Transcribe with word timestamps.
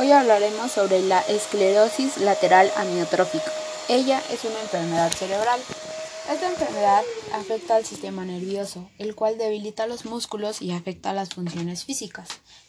Hoy 0.00 0.12
hablaremos 0.12 0.70
sobre 0.70 1.02
la 1.02 1.22
esclerosis 1.22 2.18
lateral 2.18 2.70
amiotrófica. 2.76 3.50
Ella 3.88 4.22
es 4.30 4.44
una 4.44 4.60
enfermedad 4.60 5.10
cerebral. 5.10 5.58
Esta 6.30 6.48
enfermedad 6.48 7.02
afecta 7.34 7.74
al 7.74 7.84
sistema 7.84 8.24
nervioso, 8.24 8.88
el 8.98 9.16
cual 9.16 9.38
debilita 9.38 9.88
los 9.88 10.04
músculos 10.04 10.62
y 10.62 10.70
afecta 10.70 11.12
las 11.12 11.30
funciones 11.30 11.84
físicas. 11.84 12.28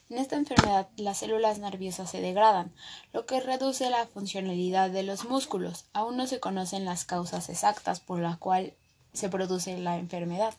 En 0.10 0.18
esta 0.18 0.38
enfermedad 0.38 0.90
las 0.98 1.20
células 1.20 1.60
nerviosas 1.60 2.10
se 2.10 2.20
degradan, 2.20 2.74
lo 3.14 3.28
que 3.28 3.40
reduce 3.40 3.92
la 3.92 4.08
funcionalidad 4.08 4.90
de 4.90 5.04
los 5.04 5.26
músculos. 5.26 5.86
Aún 5.94 6.18
no 6.18 6.26
se 6.26 6.40
conocen 6.40 6.84
las 6.84 7.06
causas 7.06 7.50
exactas 7.50 8.00
por 8.00 8.22
las 8.22 8.40
cuales 8.40 8.74
se 9.14 9.30
produce 9.30 9.78
la 9.78 10.00
enfermedad. 10.00 10.56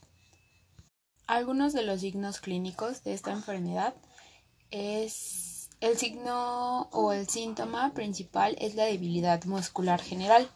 Algunos 1.26 1.72
de 1.72 1.82
los 1.82 2.00
signos 2.02 2.38
clínicos 2.38 3.02
de 3.02 3.14
esta 3.14 3.32
enfermedad 3.32 3.92
es 4.70 5.49
el 5.80 5.96
signo 5.96 6.88
o 6.92 7.12
el 7.12 7.28
síntoma 7.28 7.92
principal 7.94 8.56
es 8.60 8.74
la 8.74 8.84
debilidad 8.84 9.44
muscular 9.44 10.00
general. 10.00 10.50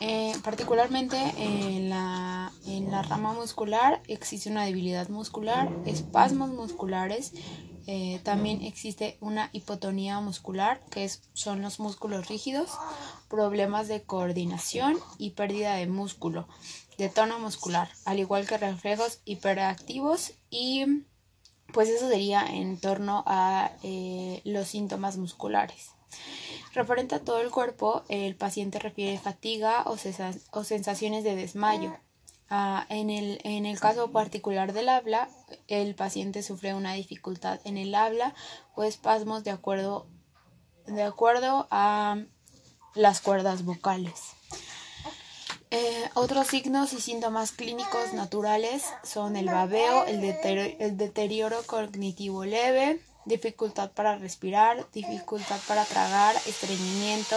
Eh, 0.00 0.34
particularmente 0.44 1.16
en 1.38 1.90
la, 1.90 2.52
en 2.66 2.90
la, 2.90 3.02
rama 3.02 3.32
muscular 3.32 4.00
existe 4.06 4.48
una 4.50 4.64
debilidad 4.64 5.08
muscular, 5.08 5.70
espasmos 5.86 6.50
musculares, 6.50 7.32
eh, 7.90 8.20
también 8.22 8.60
existe 8.62 9.16
una 9.20 9.48
hipotonía 9.52 10.20
muscular, 10.20 10.78
que 10.90 11.10
son 11.32 11.62
los 11.62 11.80
músculos 11.80 12.28
rígidos, 12.28 12.70
problemas 13.30 13.88
de 13.88 14.02
coordinación 14.02 14.98
y 15.16 15.30
pérdida 15.30 15.74
de 15.74 15.86
músculo, 15.86 16.46
de 16.98 17.08
tono 17.08 17.38
muscular, 17.38 17.88
al 18.04 18.18
igual 18.18 18.46
que 18.46 18.58
reflejos 18.58 19.20
hiperactivos 19.24 20.32
y 20.50 20.84
pues 21.72 21.88
eso 21.88 22.08
sería 22.08 22.46
en 22.46 22.78
torno 22.80 23.24
a 23.26 23.72
eh, 23.82 24.40
los 24.44 24.68
síntomas 24.68 25.16
musculares. 25.16 25.90
Referente 26.74 27.14
a 27.14 27.20
todo 27.20 27.40
el 27.40 27.50
cuerpo, 27.50 28.04
el 28.08 28.36
paciente 28.36 28.78
refiere 28.78 29.18
fatiga 29.18 29.84
o, 29.86 29.96
sensaciones 30.64 31.24
de 31.24 31.36
desmayo. 31.36 31.96
Ah, 32.50 32.86
en, 32.88 33.10
el, 33.10 33.80
caso 33.80 34.10
particular 34.10 34.72
del 34.72 34.88
habla, 34.88 35.28
el 35.66 35.94
paciente 35.94 36.42
sufre 36.42 36.74
una 36.74 36.94
dificultad 36.94 37.60
en 37.64 37.76
el 37.76 37.94
habla 37.94 38.34
o 38.74 38.84
espasmos 38.84 39.44
de 39.44 39.50
acuerdo 39.50 40.06
a 41.70 42.16
las 42.94 43.20
cuerdas 43.20 43.64
vocales. 43.64 44.37
Eh, 45.70 46.08
otros 46.14 46.46
signos 46.46 46.94
y 46.94 47.00
síntomas 47.00 47.52
clínicos 47.52 48.14
naturales 48.14 48.84
son 49.04 49.36
el 49.36 49.46
babeo, 49.46 50.06
el, 50.06 50.96
deterioro, 50.96 51.62
cognitivo 51.66 52.46
leve, 52.46 53.00
dificultad 53.26 53.90
para 53.90 54.16
respirar, 54.16 54.86
dificultad 54.94 55.60
para 55.68 55.84
tragar, 55.84 56.34
estreñimiento 56.46 57.36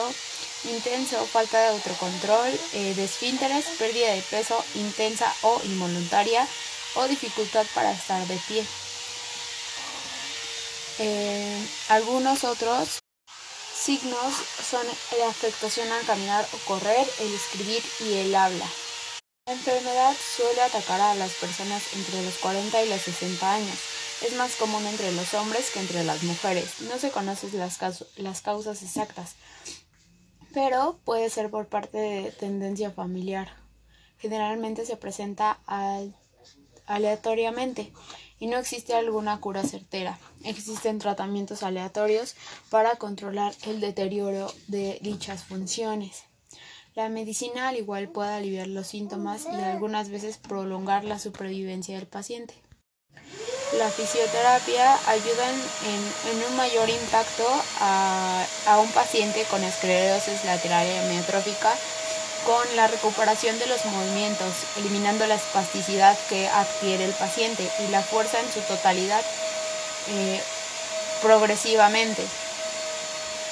intenso, 0.64 1.18
falta 1.26 1.60
de 1.60 1.68
autocontrol, 1.70 2.48
eh, 2.74 2.94
desfínteres, 2.96 3.66
pérdida 3.78 4.14
de 4.14 4.22
peso 4.22 4.64
intensa 4.76 5.34
o 5.42 5.60
involuntaria 5.66 6.48
o 6.96 7.08
dificultad 7.08 7.66
para 7.76 7.92
estar 7.92 8.26
de 8.28 8.38
pie. 8.48 8.66
Eh, 11.00 11.68
algunos 11.90 12.44
otros 12.46 13.01
signos 13.82 14.34
son 14.62 14.86
la 15.18 15.28
afectación 15.28 15.92
al 15.92 16.06
caminar 16.06 16.46
o 16.54 16.58
correr, 16.68 17.08
el 17.20 17.34
escribir 17.34 17.82
y 18.02 18.14
el 18.14 18.36
habla. 18.36 18.66
La 19.48 19.54
enfermedad 19.54 20.16
suele 20.36 20.62
atacar 20.62 21.02
a 21.02 21.16
las 21.16 21.32
personas 21.34 21.82
entre 21.96 22.24
los 22.24 22.38
40 22.38 22.84
y 22.84 22.90
los 22.90 23.02
60 23.02 23.54
años. 23.54 23.78
Es 24.22 24.36
más 24.36 24.56
común 24.56 24.86
entre 24.86 25.12
los 25.14 25.34
hombres 25.34 25.72
que 25.72 25.80
entre 25.80 26.04
las 26.04 26.22
mujeres. 26.22 26.82
No 26.82 27.00
se 27.00 27.10
conocen 27.10 27.58
las, 27.58 27.80
las 28.18 28.42
causas 28.42 28.84
exactas, 28.84 29.34
pero 30.54 31.00
puede 31.04 31.32
ser 31.32 31.50
por 31.50 31.68
parte 31.68 31.98
de 31.98 32.32
tendencia 32.32 32.92
familiar. 32.92 33.58
Generalmente 34.20 34.86
se 34.86 34.96
presenta 34.96 35.60
aleatoriamente 36.86 37.92
y 38.42 38.48
no 38.48 38.58
existe 38.58 38.96
alguna 38.96 39.40
cura 39.40 39.62
certera. 39.64 40.18
Existen 40.44 40.98
tratamientos 40.98 41.62
aleatorios 41.62 42.36
para 42.72 42.96
controlar 42.96 43.54
el 43.68 43.80
deterioro 43.80 44.52
de 44.68 44.98
dichas 45.04 45.44
funciones. 45.44 46.24
La 46.96 47.08
medicina 47.08 47.70
al 47.70 47.78
igual 47.78 48.10
puede 48.10 48.34
aliviar 48.34 48.68
los 48.68 48.88
síntomas 48.88 49.46
y 49.46 49.62
algunas 49.62 50.10
veces 50.10 50.38
prolongar 50.38 51.04
la 51.04 51.20
supervivencia 51.20 51.96
del 51.96 52.08
paciente. 52.08 52.56
La 53.78 53.90
fisioterapia 53.90 54.96
ayuda 55.08 55.50
en, 55.52 56.50
un 56.50 56.58
mayor 56.58 56.90
impacto 56.90 57.46
a, 57.80 58.44
a, 58.66 58.80
un 58.80 58.90
paciente 58.90 59.46
con 59.52 59.64
esclerosis 59.64 60.44
lateral 60.46 60.88
amiotrófica 61.06 61.74
con 62.46 62.76
la 62.76 62.88
recuperación 62.88 63.58
de 63.60 63.68
los 63.68 63.86
movimientos, 63.86 64.54
eliminando 64.78 65.28
la 65.28 65.36
espasticidad 65.36 66.18
que 66.30 66.48
adquiere 66.48 67.06
el 67.06 67.12
paciente 67.12 67.68
y 67.80 67.92
la 67.92 68.02
fuerza 68.02 68.40
en 68.40 68.52
su 68.52 68.60
totalidad 68.62 69.22
eh, 70.10 70.42
progresivamente. 71.22 72.24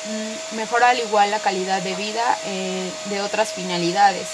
Mm, 0.06 0.56
mejora 0.56 0.90
al 0.90 1.00
igual 1.00 1.30
la 1.30 1.40
calidad 1.40 1.82
de 1.82 1.96
vida 1.96 2.38
eh, 2.46 2.90
de 3.06 3.22
otras 3.22 3.54
finalidades, 3.54 4.28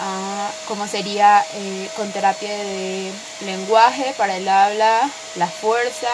ah, 0.00 0.50
como 0.68 0.86
sería 0.86 1.44
eh, 1.54 1.88
con 1.96 2.12
terapia 2.12 2.50
de 2.50 3.10
lenguaje 3.46 4.14
para 4.16 4.36
el 4.36 4.48
habla, 4.48 5.10
la 5.36 5.46
fuerza, 5.46 6.10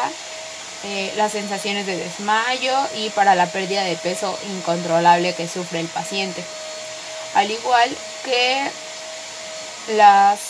las 1.16 1.32
sensaciones 1.32 1.84
de 1.86 1.96
desmayo 1.96 2.72
y 2.94 3.10
para 3.10 3.34
la 3.34 3.46
pérdida 3.46 3.82
de 3.82 3.96
peso 3.96 4.38
incontrolable 4.50 5.34
que 5.34 5.48
sufre 5.48 5.80
el 5.80 5.88
paciente 5.88 6.44
al 7.36 7.50
igual 7.50 7.94
que 8.24 8.70
las, 9.94 10.40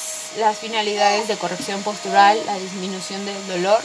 finalidades 0.61 1.27
de 1.27 1.37
corrección 1.37 1.83
postural, 1.83 2.41
la 2.47 2.59
disminución 2.59 3.27
del 3.27 3.47
dolor, 3.49 3.81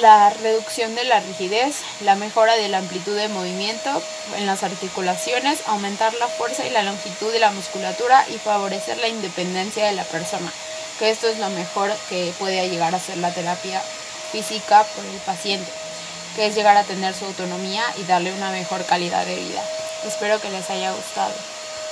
la 0.00 0.30
reducción 0.30 0.96
de 0.96 1.04
la 1.04 1.20
rigidez, 1.20 1.76
la 2.00 2.16
mejora 2.16 2.56
de 2.56 2.68
la 2.68 2.78
amplitud 2.78 3.14
de 3.14 3.28
movimiento 3.28 4.02
en 4.36 4.46
las 4.46 4.64
articulaciones, 4.64 5.60
aumentar 5.66 6.12
la 6.14 6.26
fuerza 6.26 6.66
y 6.66 6.70
la 6.70 6.82
longitud 6.82 7.32
de 7.32 7.38
la 7.38 7.52
musculatura 7.52 8.26
y 8.34 8.38
favorecer 8.38 8.98
la 8.98 9.08
independencia 9.08 9.86
de 9.86 9.92
la 9.92 10.04
persona, 10.04 10.52
que 10.98 11.10
esto 11.10 11.28
es 11.28 11.38
lo 11.38 11.50
mejor 11.50 11.92
que 12.08 12.32
puede 12.36 12.68
llegar 12.68 12.96
a 12.96 13.00
ser 13.00 13.18
la 13.18 13.32
terapia 13.32 13.80
física 14.32 14.82
por 14.96 15.04
el 15.04 15.20
paciente, 15.20 15.70
que 16.34 16.46
es 16.46 16.56
llegar 16.56 16.76
a 16.76 16.82
tener 16.82 17.14
su 17.14 17.26
autonomía 17.26 17.84
y 17.98 18.02
darle 18.04 18.32
una 18.32 18.50
mejor 18.50 18.84
calidad 18.86 19.24
de 19.24 19.36
vida. 19.36 19.62
Espero 20.04 20.40
que 20.40 20.50
les 20.50 20.68
haya 20.68 20.90
gustado. 20.90 21.61